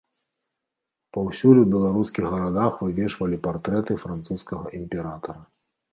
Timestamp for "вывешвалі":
2.85-3.37